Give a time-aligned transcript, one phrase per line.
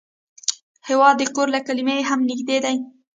[0.87, 2.77] هېواد د کور له کلمې هم نږدې دی.